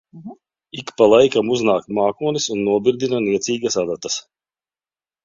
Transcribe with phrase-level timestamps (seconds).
[0.81, 4.17] Ik pa laikam uznāk mākonis un nobirdina niecīgas adatas.